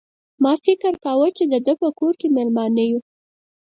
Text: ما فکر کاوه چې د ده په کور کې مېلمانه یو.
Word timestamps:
ما 0.43 0.53
فکر 0.65 0.93
کاوه 1.03 1.27
چې 1.37 1.43
د 1.51 1.55
ده 1.65 1.73
په 1.81 1.89
کور 1.99 2.13
کې 2.19 2.27
مېلمانه 2.35 2.83
یو. 2.89 2.99